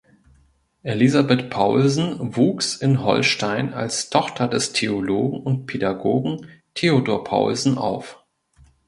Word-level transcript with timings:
Elisabeth 0.81 1.51
Paulsen 1.51 2.35
wuchs 2.35 2.75
in 2.75 3.03
Holstein 3.03 3.75
als 3.75 4.09
Tochter 4.09 4.47
des 4.47 4.73
Theologen 4.73 5.39
und 5.43 5.67
Pädagogen 5.67 6.47
Theodor 6.73 7.23
Paulsen 7.23 7.77
auf. 7.77 8.25